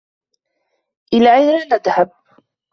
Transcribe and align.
إلى 1.13 1.35
أين 1.35 1.67
نذهب؟ 1.71 2.11